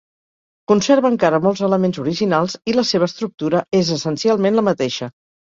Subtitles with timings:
[0.69, 5.13] Conserva encara molts elements originals, i la seva estructura és essencialment la mateixa.